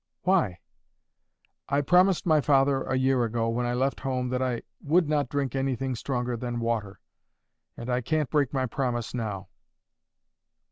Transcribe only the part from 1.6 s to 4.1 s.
"I promised my father a year ago, when I left